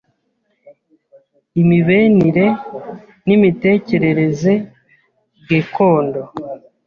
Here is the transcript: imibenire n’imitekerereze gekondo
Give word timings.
imibenire 1.61 2.45
n’imitekerereze 3.25 4.53
gekondo 5.49 6.19